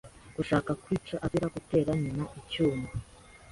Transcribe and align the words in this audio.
gushaka 0.35 0.71
kwica 0.83 1.15
azira 1.25 1.47
gutera 1.55 1.89
nyina 2.01 2.23
icyuma. 2.39 2.87